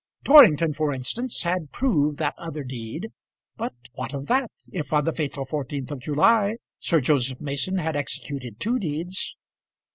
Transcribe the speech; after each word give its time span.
Torrington, 0.23 0.73
for 0.73 0.91
instance, 0.95 1.43
had 1.43 1.71
proved 1.71 2.17
that 2.17 2.33
other 2.35 2.63
deed; 2.63 3.09
but 3.55 3.73
what 3.93 4.15
of 4.15 4.25
that, 4.25 4.49
if 4.71 4.91
on 4.91 5.05
the 5.05 5.13
fatal 5.13 5.45
14th 5.45 5.91
of 5.91 5.99
July 5.99 6.55
Sir 6.79 6.99
Joseph 6.99 7.39
Mason 7.39 7.77
had 7.77 7.95
executed 7.95 8.59
two 8.59 8.79
deeds? 8.79 9.37